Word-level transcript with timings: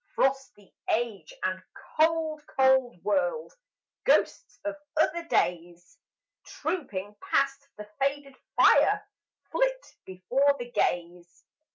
Frosty 0.15 0.73
Age 0.89 1.31
and 1.43 1.61
cold, 1.95 2.41
cold 2.57 3.03
World! 3.03 3.53
Ghosts 4.03 4.59
of 4.65 4.75
other 4.97 5.23
days, 5.27 5.95
Trooping 6.43 7.15
past 7.21 7.67
the 7.77 7.87
faded 7.99 8.35
fire, 8.55 9.07
Flit 9.51 9.95
before 10.03 10.55
the 10.57 10.71
gaze. 10.71 11.45